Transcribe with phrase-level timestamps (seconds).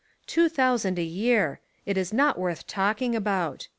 [0.25, 1.59] Two thousand a year!
[1.85, 3.67] It is not worth talking about.